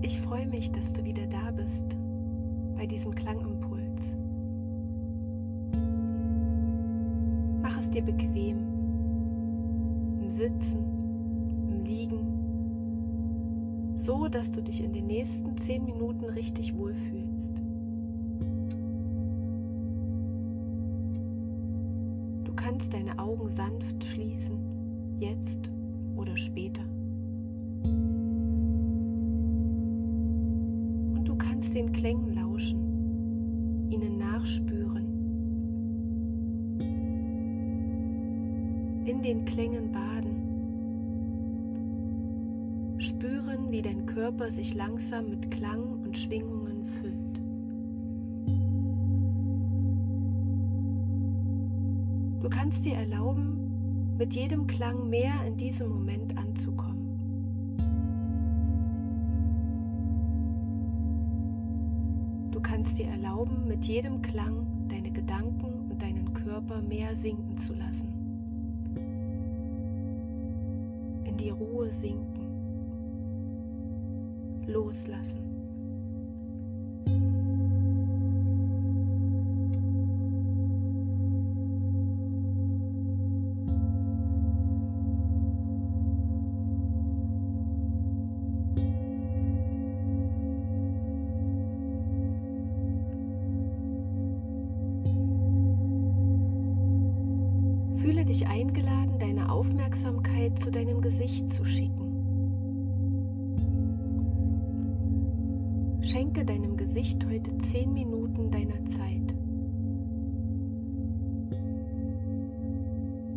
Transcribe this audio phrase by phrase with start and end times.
[0.00, 1.96] Ich freue mich, dass du wieder da bist
[2.76, 4.14] bei diesem Klangimpuls.
[7.60, 8.58] Mach es dir bequem,
[10.22, 10.84] im Sitzen,
[11.70, 12.18] im Liegen,
[13.96, 17.56] so dass du dich in den nächsten zehn Minuten richtig wohlfühlst.
[22.44, 24.58] Du kannst deine Augen sanft schließen,
[25.18, 25.68] jetzt
[26.16, 26.82] oder später.
[31.74, 35.06] Den Klängen lauschen, ihnen nachspüren,
[39.04, 40.48] in den Klängen baden,
[42.98, 47.40] spüren, wie dein Körper sich langsam mit Klang und Schwingungen füllt.
[52.42, 56.87] Du kannst dir erlauben, mit jedem Klang mehr in diesem Moment anzukommen.
[63.78, 68.08] Mit jedem Klang deine Gedanken und deinen Körper mehr sinken zu lassen.
[71.24, 72.48] In die Ruhe sinken.
[74.66, 75.38] Loslassen.
[98.08, 102.08] Fühle dich eingeladen, deine Aufmerksamkeit zu deinem Gesicht zu schicken.
[106.00, 109.34] Schenke deinem Gesicht heute zehn Minuten deiner Zeit.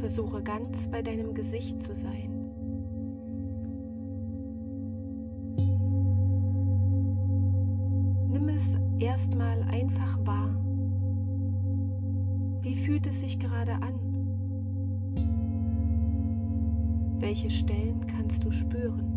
[0.00, 2.32] Versuche ganz bei deinem Gesicht zu sein.
[8.32, 10.50] Nimm es erstmal einfach wahr.
[12.62, 14.05] Wie fühlt es sich gerade an?
[17.18, 19.16] Welche Stellen kannst du spüren?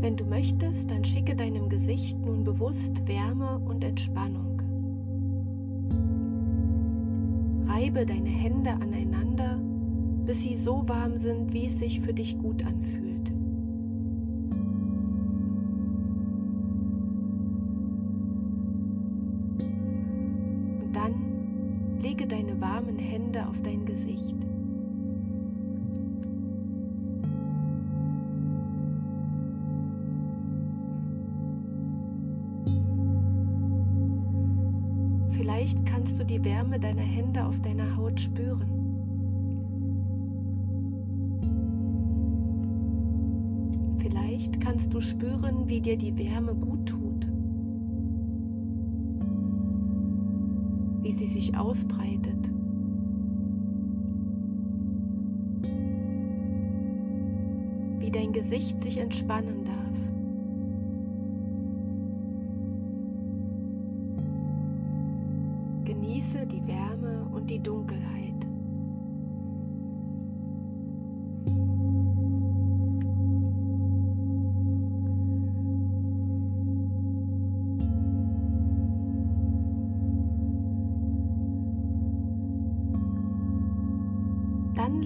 [0.00, 4.60] Wenn du möchtest, dann schicke deinem Gesicht nun bewusst Wärme und Entspannung.
[7.66, 9.63] Reibe deine Hände aneinander
[10.24, 13.30] bis sie so warm sind, wie es sich für dich gut anfühlt.
[20.82, 21.14] Und dann
[22.00, 24.34] lege deine warmen Hände auf dein Gesicht.
[35.30, 38.83] Vielleicht kannst du die Wärme deiner Hände auf deiner Haut spüren.
[44.60, 47.26] Kannst du spüren, wie dir die Wärme gut tut,
[51.02, 52.52] wie sie sich ausbreitet.
[58.04, 59.74] wie dein Gesicht sich entspannen darf.
[65.86, 66.93] Genieße die Wärme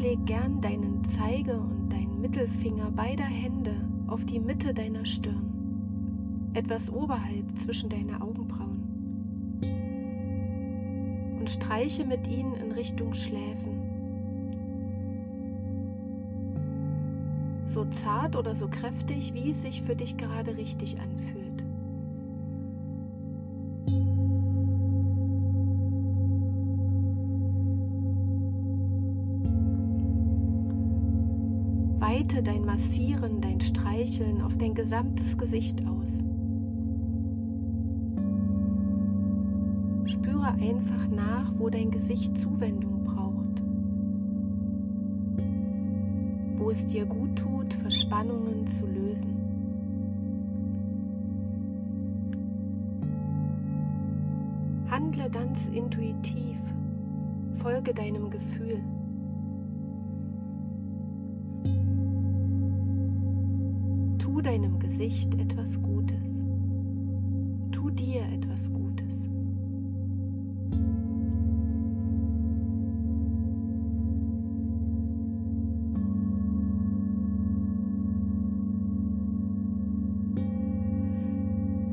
[0.08, 3.74] leg gern deinen Zeige und deinen Mittelfinger beider Hände
[4.06, 8.84] auf die Mitte deiner Stirn, etwas oberhalb zwischen deine Augenbrauen
[11.38, 13.82] und streiche mit ihnen in Richtung Schläfen.
[17.66, 21.64] So zart oder so kräftig, wie es sich für dich gerade richtig anfühlt.
[32.08, 36.24] Weite dein Massieren, dein Streicheln auf dein gesamtes Gesicht aus.
[40.06, 43.62] Spüre einfach nach, wo dein Gesicht Zuwendung braucht.
[46.56, 49.36] Wo es dir gut tut, Verspannungen zu lösen.
[54.90, 56.58] Handle ganz intuitiv,
[57.58, 58.80] folge deinem Gefühl.
[64.42, 66.42] Deinem Gesicht etwas Gutes.
[67.72, 69.28] Tu dir etwas Gutes.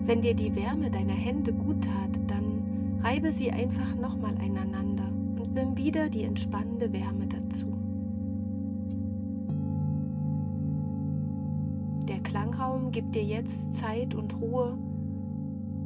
[0.05, 5.07] Wenn dir die Wärme deiner Hände gut tat, dann reibe sie einfach nochmal einander
[5.39, 7.84] und nimm wieder die entspannende Wärme dazu.
[12.75, 14.77] Klangraum gibt dir jetzt Zeit und Ruhe,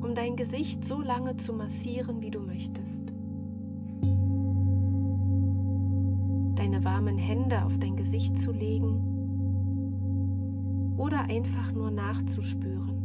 [0.02, 3.14] um dein Gesicht so lange zu massieren, wie du möchtest.
[6.56, 9.04] Deine warmen Hände auf dein Gesicht zu legen
[10.98, 12.98] oder einfach nur nachzuspüren.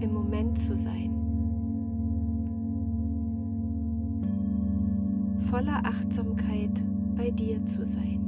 [0.00, 1.10] Im Moment zu sein.
[5.50, 6.82] Voller Achtsamkeit
[7.16, 8.23] bei dir zu sein.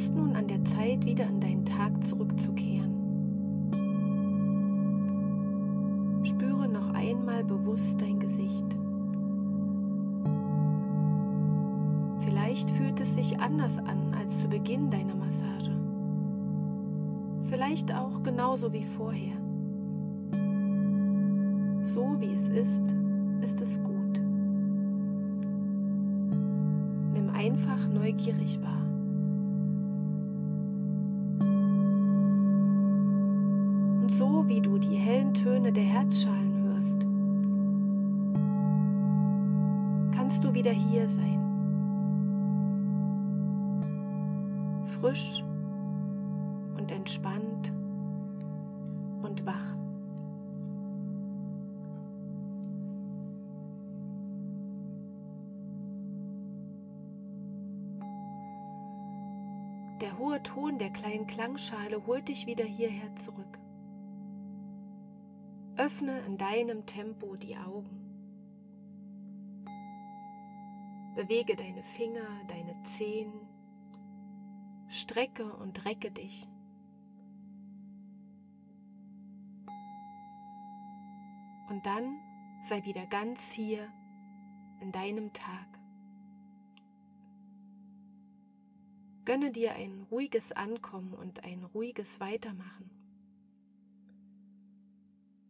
[0.00, 2.96] Ist nun an der Zeit, wieder in deinen Tag zurückzukehren.
[6.24, 8.64] Spüre noch einmal bewusst dein Gesicht.
[12.20, 15.76] Vielleicht fühlt es sich anders an als zu Beginn deiner Massage.
[17.50, 19.36] Vielleicht auch genauso wie vorher.
[21.84, 22.94] So wie es ist,
[23.42, 24.18] ist es gut.
[27.12, 28.79] Nimm einfach neugierig war.
[35.70, 37.00] Töne der Herzschalen hörst,
[40.16, 41.38] kannst du wieder hier sein.
[45.00, 45.44] Frisch
[46.76, 47.72] und entspannt
[49.22, 49.76] und wach.
[60.00, 63.60] Der hohe Ton der kleinen Klangschale holt dich wieder hierher zurück.
[65.80, 67.88] Öffne in deinem Tempo die Augen.
[71.14, 73.32] Bewege deine Finger, deine Zehen.
[74.88, 76.46] Strecke und recke dich.
[81.70, 82.18] Und dann
[82.60, 83.90] sei wieder ganz hier
[84.82, 85.80] in deinem Tag.
[89.24, 92.99] Gönne dir ein ruhiges Ankommen und ein ruhiges Weitermachen.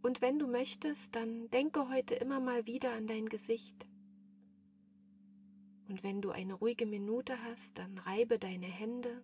[0.03, 3.87] Und wenn du möchtest, dann denke heute immer mal wieder an dein Gesicht.
[5.89, 9.23] Und wenn du eine ruhige Minute hast, dann reibe deine Hände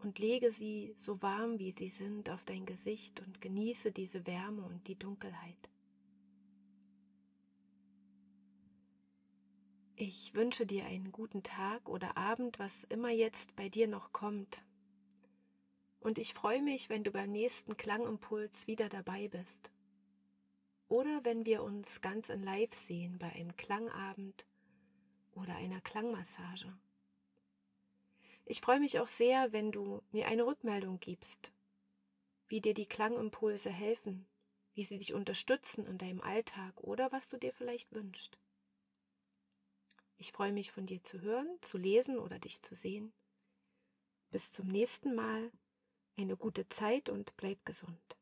[0.00, 4.62] und lege sie so warm wie sie sind auf dein Gesicht und genieße diese Wärme
[4.62, 5.70] und die Dunkelheit.
[9.96, 14.62] Ich wünsche dir einen guten Tag oder Abend, was immer jetzt bei dir noch kommt.
[16.04, 19.72] Und ich freue mich, wenn du beim nächsten Klangimpuls wieder dabei bist.
[20.86, 24.44] Oder wenn wir uns ganz in Live sehen bei einem Klangabend
[25.32, 26.76] oder einer Klangmassage.
[28.44, 31.52] Ich freue mich auch sehr, wenn du mir eine Rückmeldung gibst,
[32.48, 34.26] wie dir die Klangimpulse helfen,
[34.74, 38.36] wie sie dich unterstützen in deinem Alltag oder was du dir vielleicht wünschst.
[40.18, 43.14] Ich freue mich von dir zu hören, zu lesen oder dich zu sehen.
[44.30, 45.50] Bis zum nächsten Mal.
[46.16, 48.16] Eine gute Zeit und bleib gesund.